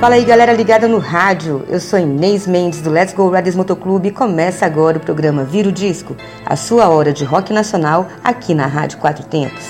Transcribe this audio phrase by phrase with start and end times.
[0.00, 4.08] Fala aí galera ligada no rádio, eu sou Inês Mendes do Let's Go Riders Motoclube
[4.08, 6.16] e começa agora o programa Vira o Disco,
[6.46, 9.62] a sua hora de rock nacional aqui na Rádio Quatro Tempos.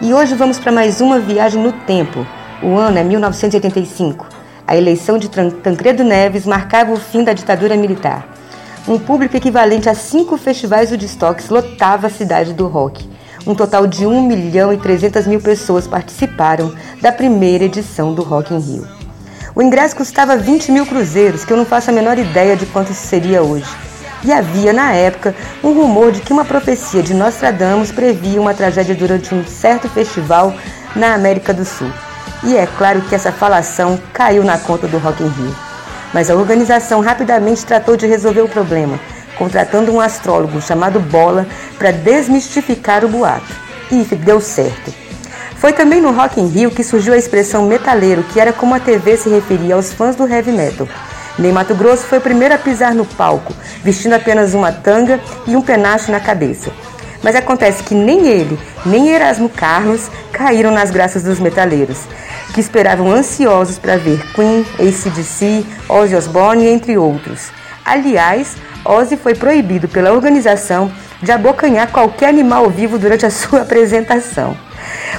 [0.00, 2.24] E hoje vamos para mais uma viagem no tempo.
[2.62, 4.28] O ano é 1985.
[4.68, 8.24] A eleição de Tancredo Neves marcava o fim da ditadura militar.
[8.86, 13.10] Um público equivalente a cinco festivais do Woodstocks lotava a cidade do rock.
[13.44, 18.54] Um total de 1 milhão e 300 mil pessoas participaram da primeira edição do Rock
[18.54, 19.01] in Rio.
[19.54, 22.90] O ingresso custava 20 mil cruzeiros, que eu não faço a menor ideia de quanto
[22.90, 23.68] isso seria hoje.
[24.24, 28.94] E havia, na época, um rumor de que uma profecia de Nostradamus previa uma tragédia
[28.94, 30.54] durante um certo festival
[30.96, 31.90] na América do Sul.
[32.44, 35.54] E é claro que essa falação caiu na conta do Rock in Rio.
[36.14, 38.98] Mas a organização rapidamente tratou de resolver o problema,
[39.36, 41.46] contratando um astrólogo chamado Bola
[41.78, 43.54] para desmistificar o boato.
[43.90, 45.01] E deu certo.
[45.62, 48.80] Foi também no Rock in Rio que surgiu a expressão metaleiro, que era como a
[48.80, 50.88] TV se referia aos fãs do heavy metal.
[51.38, 55.54] Ney Mato Grosso foi o primeiro a pisar no palco, vestindo apenas uma tanga e
[55.54, 56.72] um penacho na cabeça.
[57.22, 61.98] Mas acontece que nem ele, nem Erasmo Carlos caíram nas graças dos metaleiros,
[62.52, 67.52] que esperavam ansiosos para ver Queen, ACDC, Ozzy Osbourne, entre outros.
[67.84, 70.90] Aliás, Ozzy foi proibido pela organização
[71.22, 74.56] de abocanhar qualquer animal vivo durante a sua apresentação.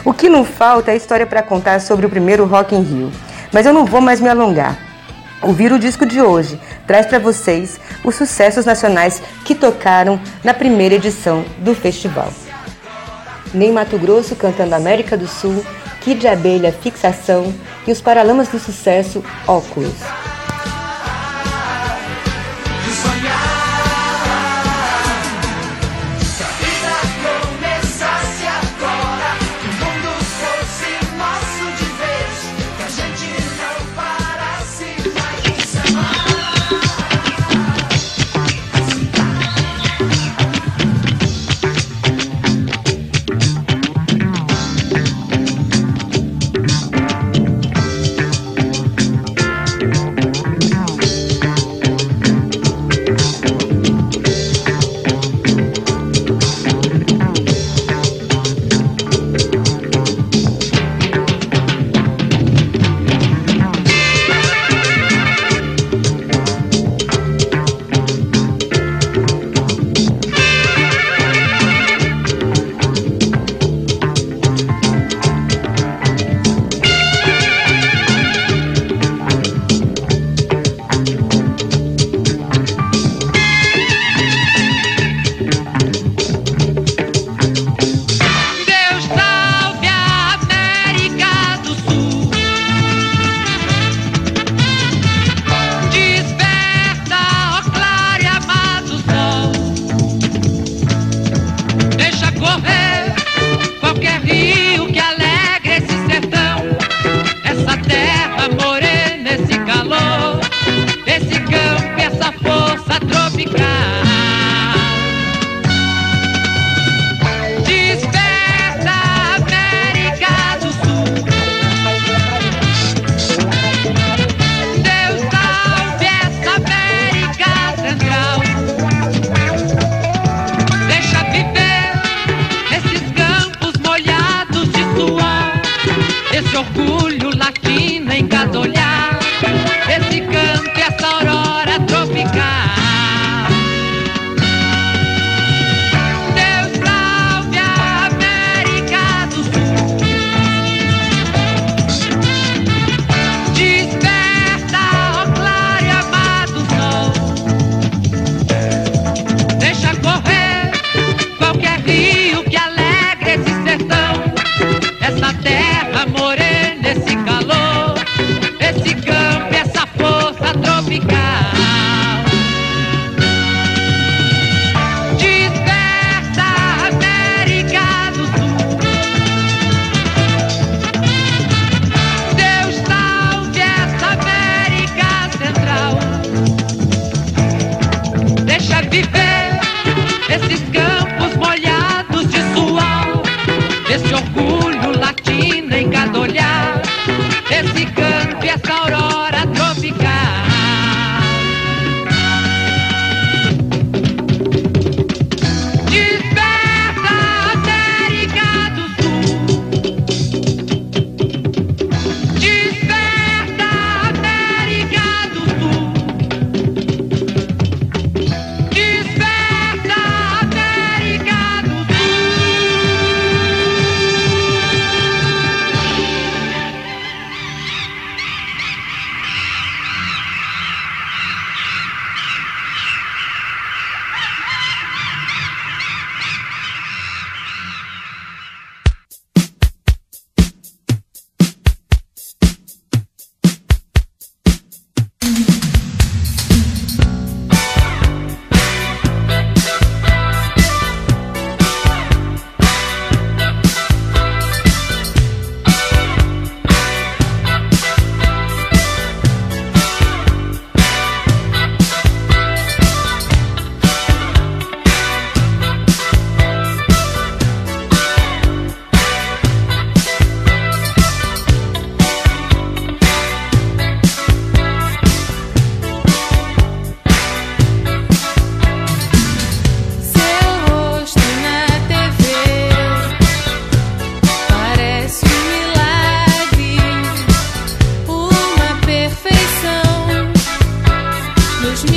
[0.06, 3.12] O que não falta é história para contar sobre o primeiro Rock in Rio.
[3.54, 4.78] Mas eu não vou mais me alongar.
[5.42, 10.96] Ouvir o disco de hoje traz para vocês os sucessos nacionais que tocaram na primeira
[10.96, 12.32] edição do festival.
[13.54, 15.64] Nem Mato Grosso cantando América do Sul,
[16.02, 17.54] Kid Abelha Fixação
[17.88, 19.94] e os Paralamas do Sucesso Óculos.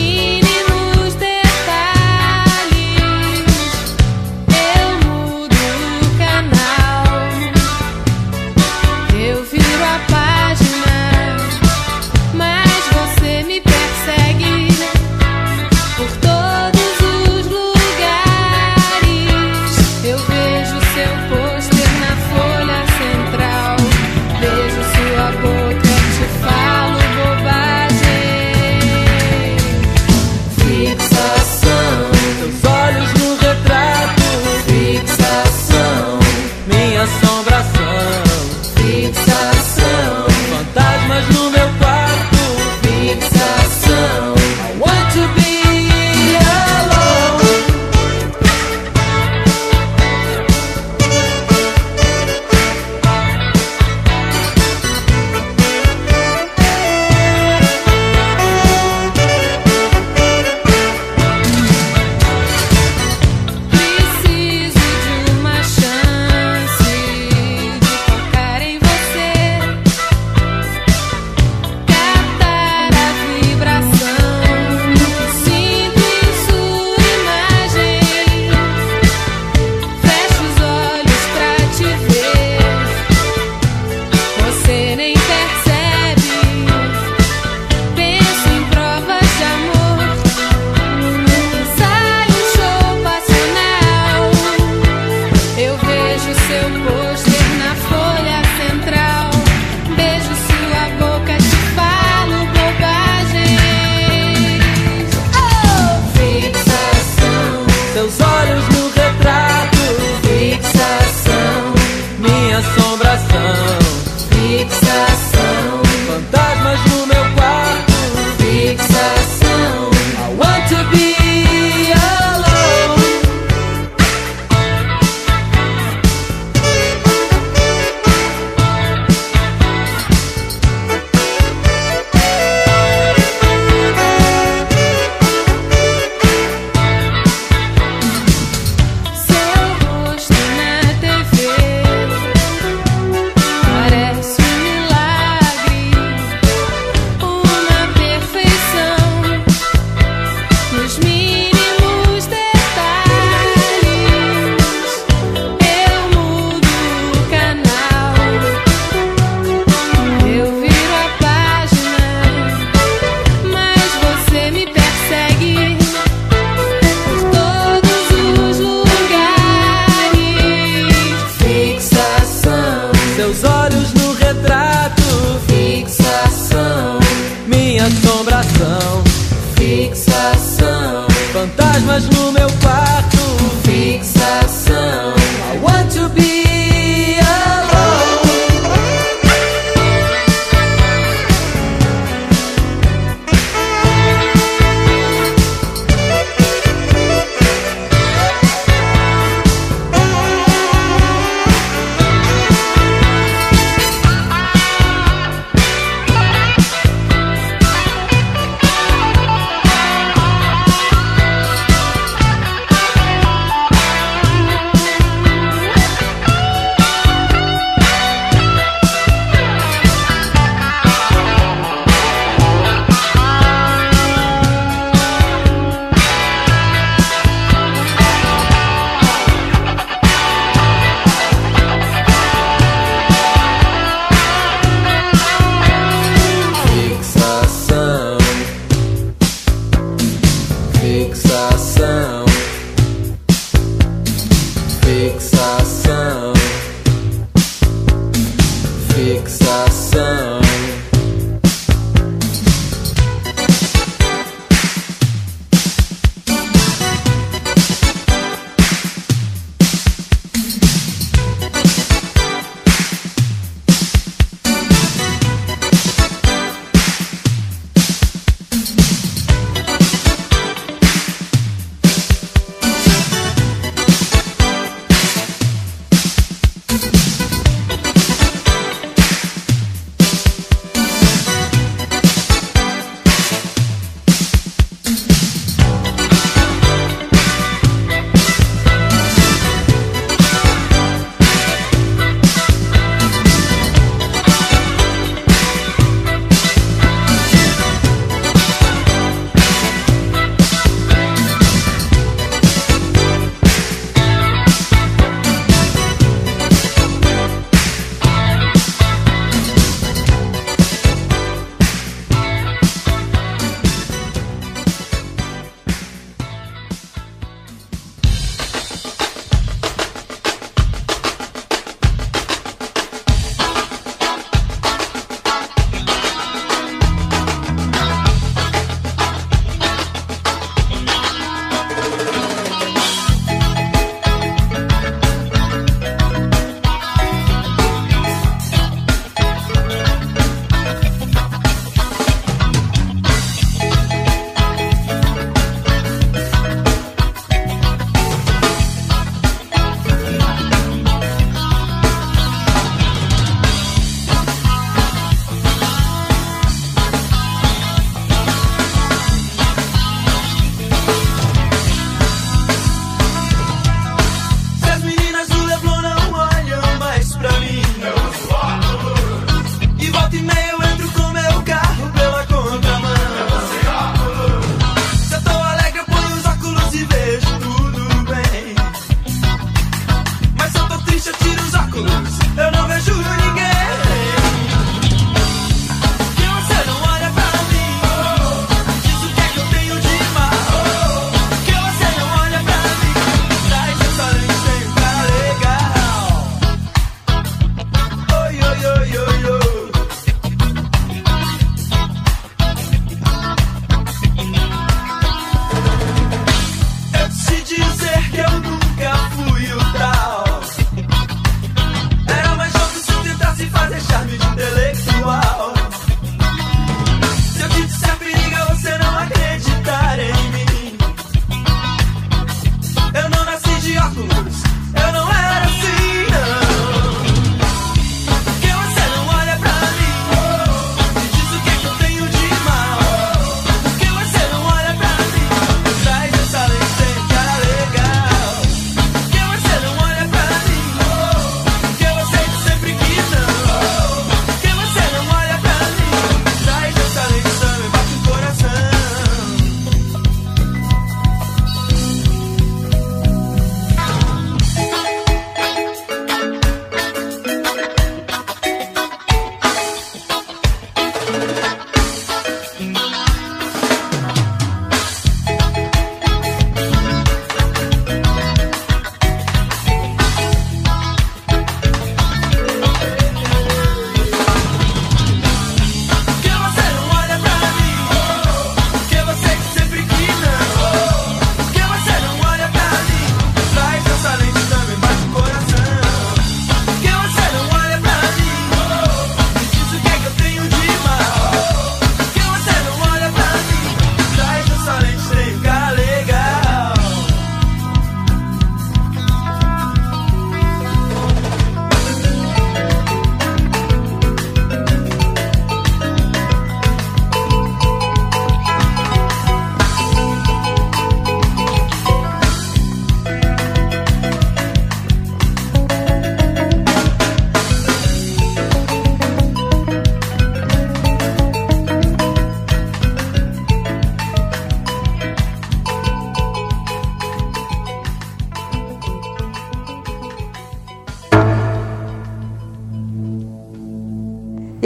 [0.07, 0.46] need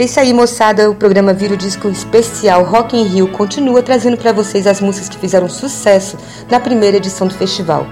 [0.01, 0.89] É isso aí, moçada.
[0.89, 5.07] O programa Vira o Disco Especial Rock in Rio continua trazendo para vocês as músicas
[5.07, 6.17] que fizeram sucesso
[6.49, 7.85] na primeira edição do festival.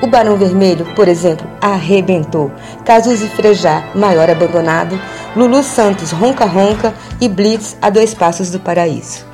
[0.00, 2.52] O Barão Vermelho, por exemplo, arrebentou.
[2.84, 4.96] Cazuza e Frejá, Maior Abandonado.
[5.34, 6.94] Lulu Santos, Ronca Ronca.
[7.20, 9.25] E Blitz, A Dois Passos do Paraíso.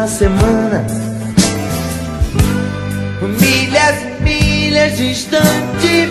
[0.00, 0.86] Uma semana.
[3.38, 6.10] Milhas e milhas distante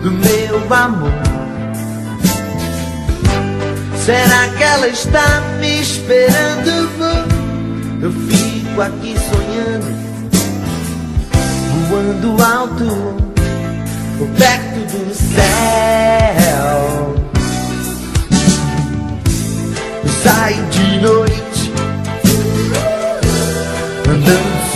[0.00, 1.10] do meu amor.
[3.96, 6.70] Será que ela está me esperando?
[8.00, 9.92] Eu fico aqui sonhando,
[11.88, 13.16] voando alto,
[14.38, 16.78] perto do céu.
[20.22, 21.47] Sai de noite,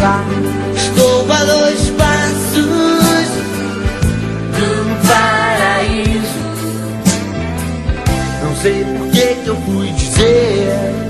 [0.00, 0.24] Lá.
[0.74, 3.28] Estou a dois passos
[4.56, 6.40] do paraíso.
[8.42, 11.00] Não sei por que que eu fui dizer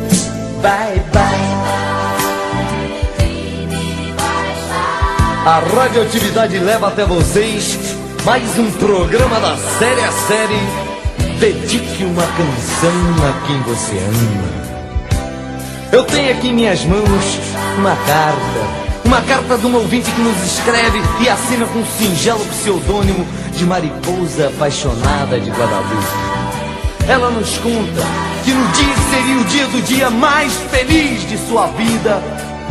[0.62, 1.50] bye bye.
[5.46, 7.78] A radioatividade leva até vocês
[8.24, 10.90] mais um programa da série a série.
[11.38, 12.92] Dedique uma canção
[13.26, 14.60] a quem você ama.
[15.92, 17.40] Eu tenho aqui em minhas mãos
[17.78, 18.79] uma carta.
[19.10, 23.66] Uma carta de um ouvinte que nos escreve e assina com um singelo pseudônimo de
[23.66, 26.14] mariposa apaixonada de Guadalupe.
[27.08, 28.06] Ela nos conta
[28.44, 32.22] que no dia que seria o dia do dia mais feliz de sua vida,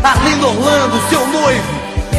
[0.01, 1.73] Arlindo Orlando, seu noivo,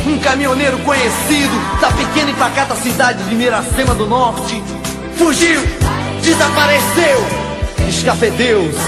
[0.06, 4.62] um caminhoneiro conhecido da pequena e pacata cidade de Miracema do Norte,
[5.16, 5.62] fugiu,
[6.22, 7.26] desapareceu,
[7.88, 8.78] escafedeu-se.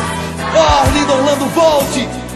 [0.54, 2.21] Oh, Arlindo Orlando, volte!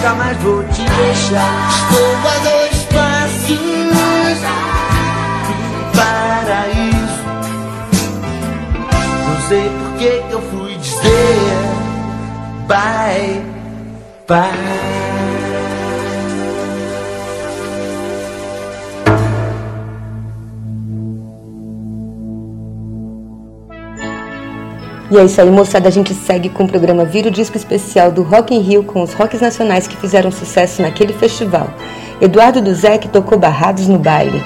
[0.00, 1.68] nunca mais vou te deixar.
[1.68, 3.58] Estou a dois passos
[5.46, 7.20] do paraíso.
[9.28, 11.58] Não sei por que eu fui dizer
[12.66, 13.44] bye
[14.26, 15.09] bye.
[25.10, 25.88] E é isso aí, moçada.
[25.88, 29.02] A gente segue com o programa Vira o Disco Especial do Rock in Rio com
[29.02, 31.68] os rocks nacionais que fizeram sucesso naquele festival.
[32.20, 34.42] Eduardo Duzek tocou Barrados no Baile.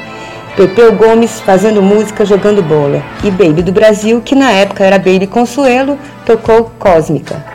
[0.56, 3.02] Pepeu Gomes fazendo música jogando bola.
[3.22, 7.53] E Baby do Brasil, que na época era Baby Consuelo, tocou Cósmica.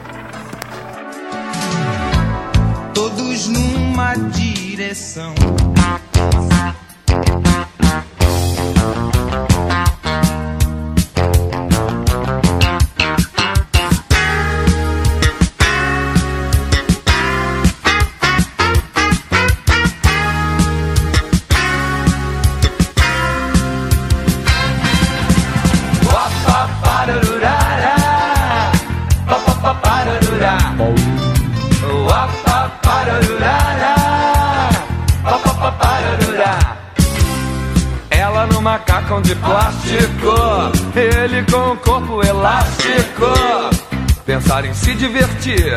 [44.65, 45.71] Em se divertir,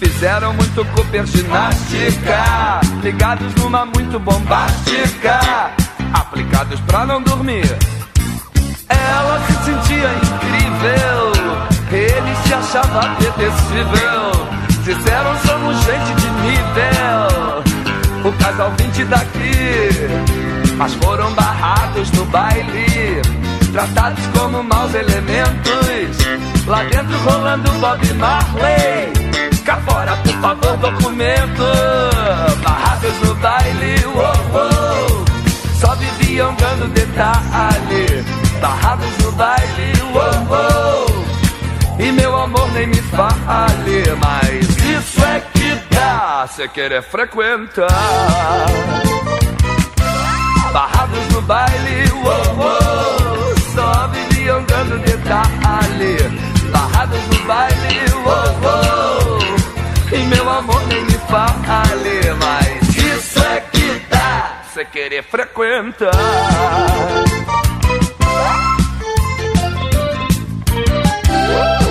[0.00, 2.80] fizeram muito Cooper ginástica.
[3.02, 5.40] Ligados numa muito bombástica,
[6.12, 7.64] aplicados pra não dormir.
[8.88, 11.32] Ela se sentia incrível,
[11.92, 14.48] ele se achava detestível.
[14.82, 17.62] Disseram somos gente de nível,
[18.24, 23.20] o casal 20 daqui, mas foram barrados no baile,
[23.78, 26.18] tratados como maus elementos.
[26.66, 29.12] Lá dentro rolando Bob Marley,
[29.64, 31.62] cá fora por favor documento.
[32.64, 35.24] Barrados no baile, uou, uou.
[35.78, 38.24] Só viviam dando detalhe
[38.60, 41.24] Barrados no baile, uou, uou.
[42.00, 47.88] E meu amor nem me fale Mas isso é que dá Cê querer frequentar
[50.72, 53.07] Barrados no baile, uou, uou
[54.78, 56.16] andando detalhe
[56.70, 59.38] Barrados no baile, uou, uou
[60.12, 66.10] E meu amor nem me fale Mas isso é que dá Cê querer frequentar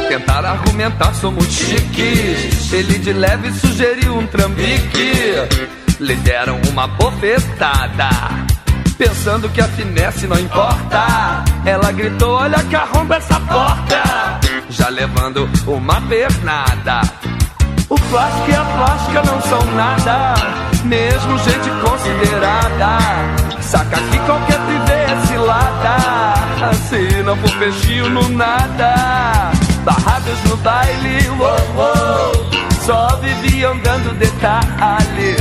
[0.09, 2.71] tentar argumentar, somos chiques.
[2.71, 5.35] Ele de leve sugeriu um trambique.
[5.99, 8.09] Lhe deram uma bofetada.
[8.97, 11.43] Pensando que a finesse não importa.
[11.65, 14.39] Ela gritou: Olha que arromba essa porta.
[14.69, 17.01] Já levando uma pernada.
[17.89, 20.33] O plástico e a plástica não são nada.
[20.83, 22.97] Mesmo gente considerada.
[23.61, 26.73] Saca que qualquer privê é cilada.
[26.89, 29.51] Se não for peixinho no nada.
[29.85, 32.49] Barrados no baile, uou, uou.
[32.83, 35.35] Só vivia andando detalhe.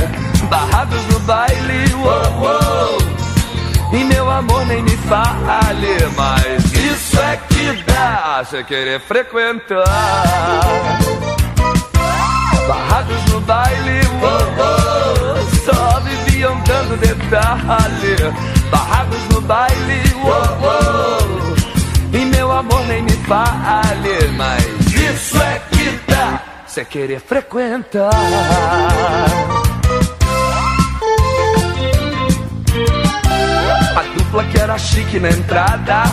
[0.47, 3.16] Barrados no baile, uou, uou.
[3.93, 9.85] E meu amor nem me fale, mas isso é que dá você querer frequentar.
[12.67, 15.47] Barrados no baile, uou, uou.
[15.65, 18.15] Só vivia andando detalhe.
[18.69, 21.55] Barrados no baile, uou, uou.
[22.13, 28.11] E meu amor nem me fale, mas isso é que dá você querer frequentar.
[34.37, 36.03] Dupla que era chique na entrada,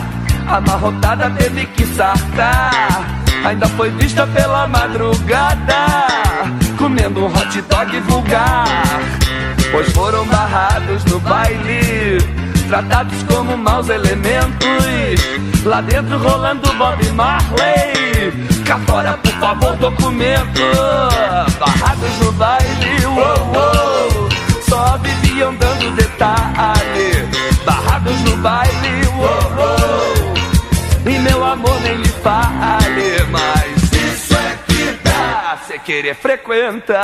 [0.49, 3.05] amarrotada teve que sartar.
[3.45, 6.07] Ainda foi vista pela madrugada,
[6.79, 8.65] comendo um hot dog vulgar.
[9.71, 12.19] Pois foram barrados no baile,
[12.69, 15.65] tratados como maus elementos.
[15.65, 18.33] Lá dentro rolando Bob Marley.
[18.65, 20.63] Cá fora, por favor, documento.
[21.59, 24.29] Barrados no baile, uou, uou.
[24.69, 27.14] Só viviam dando detalhe.
[28.25, 29.27] No baile, uou,
[29.59, 30.35] uou.
[31.07, 35.59] E meu amor nem me fale, mas isso é que dá.
[35.67, 37.03] Cê querer frequentar.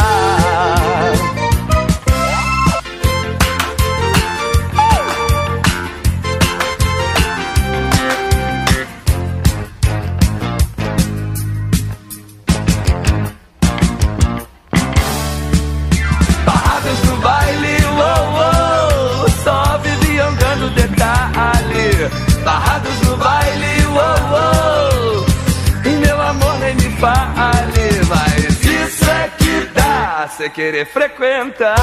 [27.00, 31.76] Me fale, mas isso é que dá cê querer frequentar.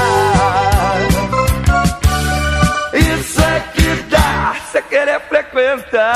[2.92, 6.14] Isso é que dá cê querer frequentar.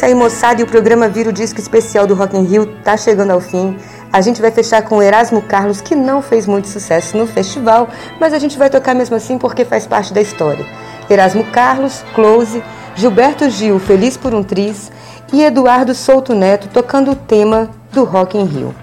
[0.00, 2.96] isso aí, moçada, e o programa Vira o Disco Especial do Rock in Rio tá
[2.96, 3.76] chegando ao fim.
[4.10, 7.86] A gente vai fechar com o Erasmo Carlos, que não fez muito sucesso no festival,
[8.18, 10.64] mas a gente vai tocar mesmo assim porque faz parte da história.
[11.10, 12.62] Erasmo Carlos, Close,
[12.94, 14.90] Gilberto Gil, Feliz por um Triz
[15.34, 18.74] e Eduardo Souto Neto tocando o tema do Rock in Rio.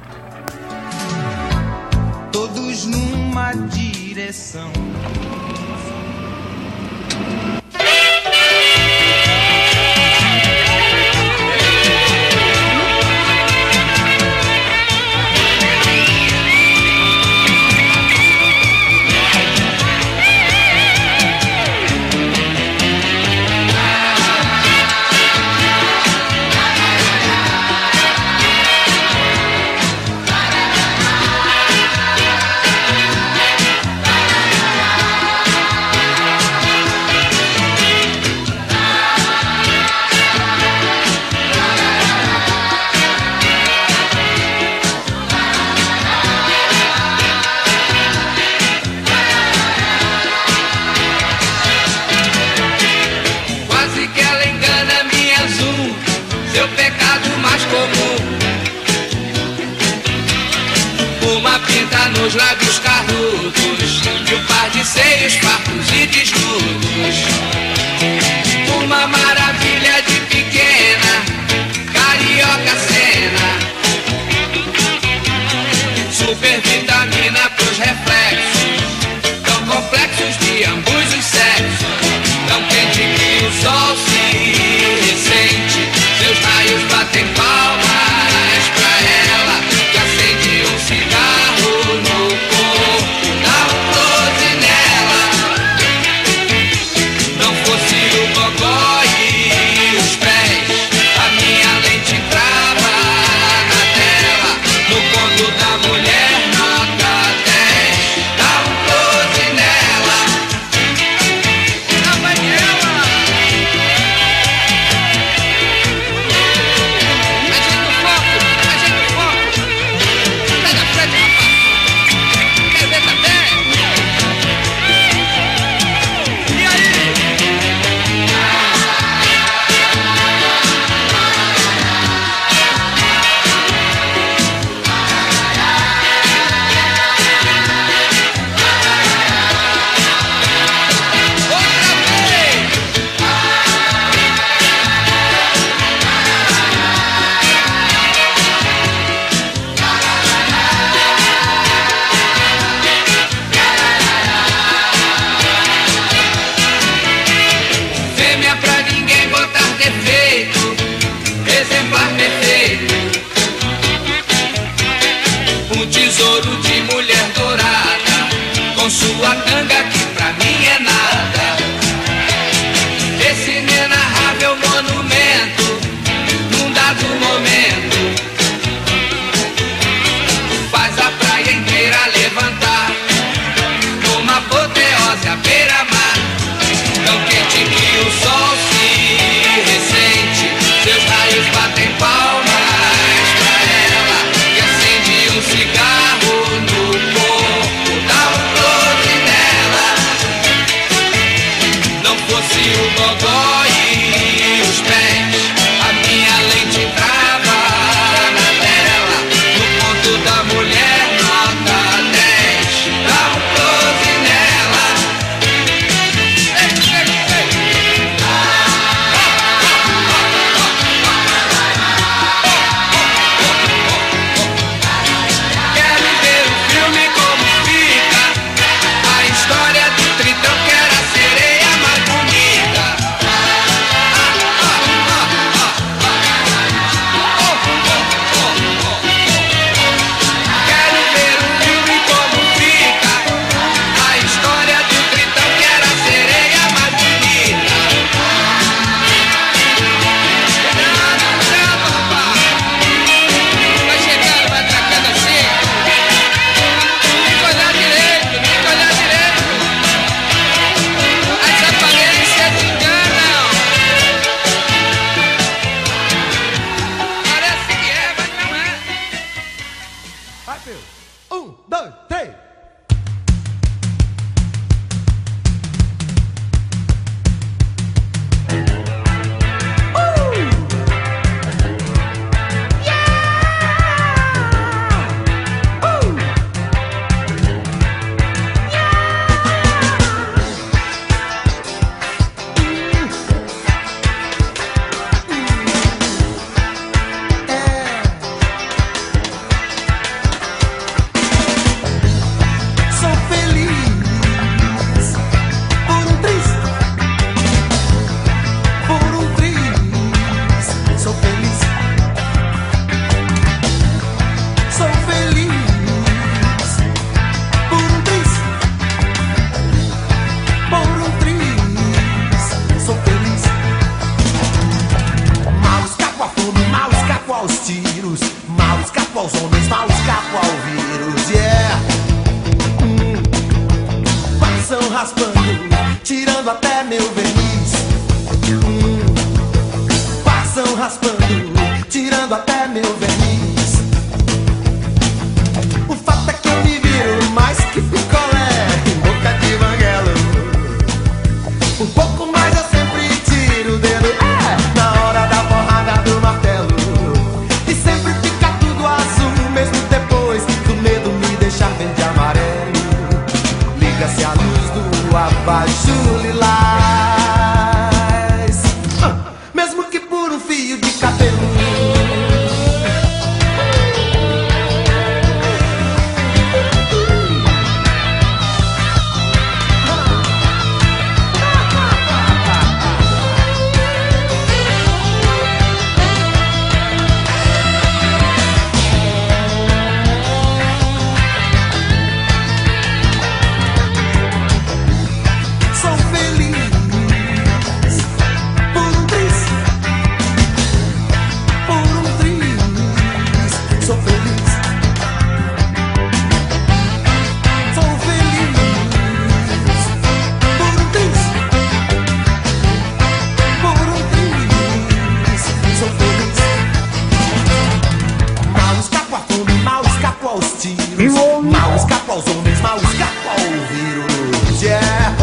[420.97, 423.37] Mal escapa aos homens, mal escapa ao
[423.67, 424.61] vírus.
[424.63, 425.15] Yeah.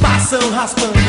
[0.00, 1.01] Passam raspando.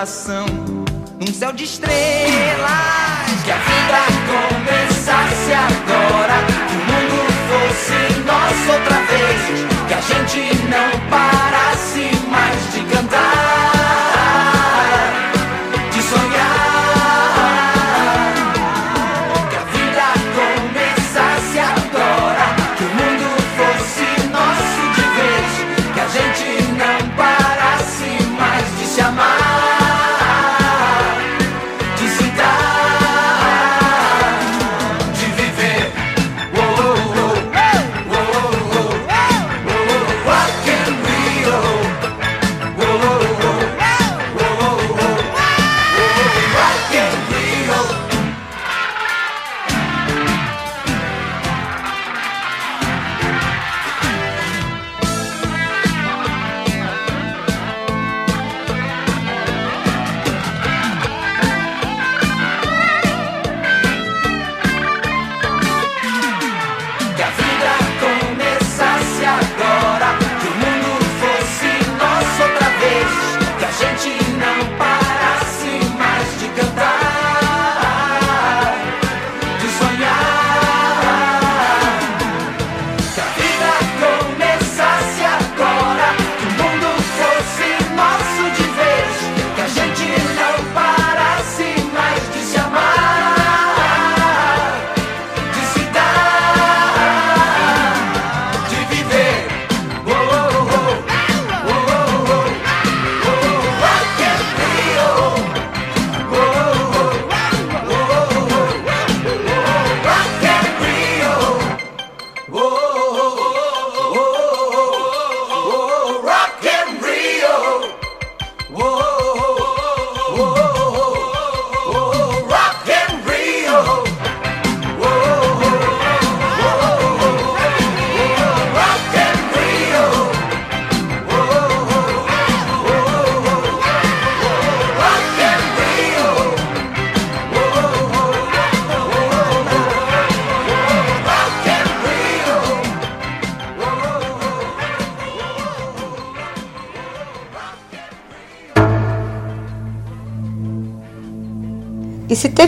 [0.00, 0.46] coração
[1.20, 2.29] num céu de estrelas.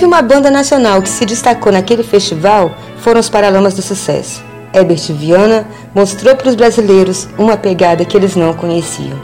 [0.03, 4.43] Teve uma banda nacional que se destacou naquele festival, foram os Paralamas do Sucesso.
[4.75, 9.17] Herbert Viana mostrou para os brasileiros uma pegada que eles não conheciam.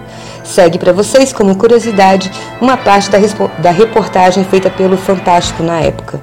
[0.44, 3.18] Segue para vocês, como curiosidade, uma parte da,
[3.58, 6.20] da reportagem feita pelo Fantástico na época.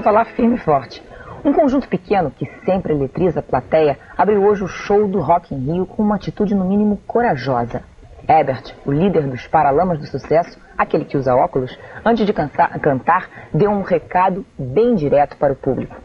[0.00, 1.02] É, o pessoal tá lá firme e forte.
[1.44, 5.72] Um conjunto pequeno que sempre eletriza a plateia abriu hoje o show do Rock in
[5.72, 7.82] Rio com uma atitude no mínimo corajosa.
[8.28, 13.28] Herbert, o líder dos Paralamas do Sucesso, aquele que usa óculos, antes de cantar, cantar
[13.52, 15.96] deu um recado bem direto para o público.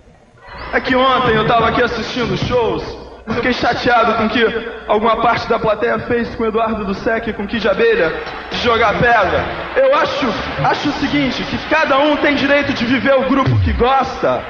[0.73, 4.45] É que ontem eu estava aqui assistindo shows, fiquei chateado com que
[4.87, 8.13] alguma parte da plateia fez com Eduardo do Sec e com Kid Abelha
[8.51, 9.45] de jogar pedra.
[9.75, 10.27] Eu acho,
[10.63, 14.43] acho o seguinte, que cada um tem direito de viver o grupo que gosta.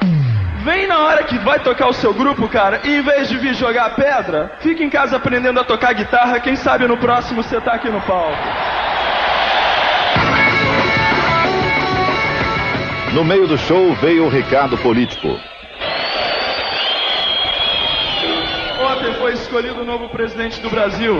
[0.63, 3.53] Vem na hora que vai tocar o seu grupo, cara, e em vez de vir
[3.53, 7.73] jogar pedra, fica em casa aprendendo a tocar guitarra, quem sabe no próximo você tá
[7.73, 8.35] aqui no palco.
[13.13, 15.39] No meio do show veio o recado político.
[18.95, 21.15] Ontem foi escolhido o novo presidente do Brasil.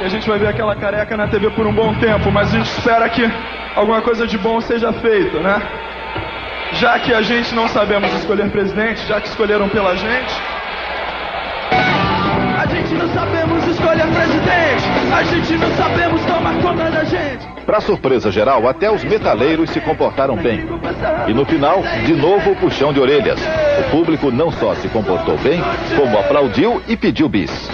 [0.00, 2.56] E a gente vai ver aquela careca na TV por um bom tempo, mas a
[2.56, 3.30] gente espera que
[3.76, 5.60] alguma coisa de bom seja feito, né?
[6.72, 10.34] Já que a gente não sabemos escolher presidente, já que escolheram pela gente,
[12.82, 17.46] gente não sabemos escolher presidente, a gente não sabemos tomar conta da gente.
[17.64, 20.66] Para surpresa geral, até os metaleiros se comportaram bem.
[21.28, 23.40] E no final, de novo o puxão de orelhas.
[23.78, 25.62] O público não só se comportou bem,
[25.96, 27.70] como aplaudiu e pediu bis.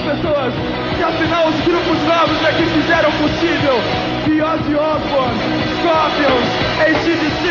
[0.00, 0.52] Pessoas.
[0.96, 3.76] Que afinal os grupos novos é que fizeram possível.
[4.24, 5.38] The Ozzy Osbourne,
[5.80, 6.48] Scorpions,
[6.80, 7.44] ACDC,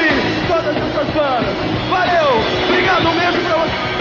[0.47, 1.56] todas essas bandas.
[1.89, 2.41] Valeu!
[2.70, 4.00] Obrigado mesmo pra vocês.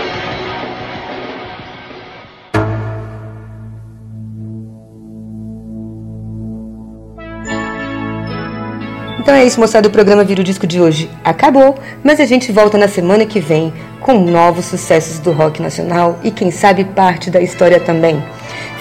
[9.29, 9.87] Então é isso, moçada.
[9.89, 13.41] O programa Vira o Disco de hoje acabou, mas a gente volta na semana que
[13.41, 13.71] vem
[14.01, 18.25] com novos sucessos do rock nacional e, quem sabe, parte da história também.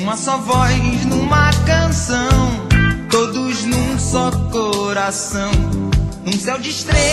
[0.00, 2.28] Uma só voz numa canção,
[3.10, 5.52] todos num só coração
[6.24, 7.04] num céu de estrelas.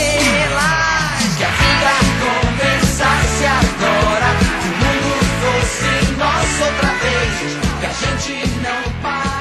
[1.37, 5.11] Que a vida começasse agora, que o mundo
[5.41, 7.33] fosse nosso outra vez,
[7.79, 9.40] que a gente não parasse.